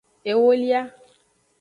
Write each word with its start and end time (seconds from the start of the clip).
Ewolia. 0.31 0.81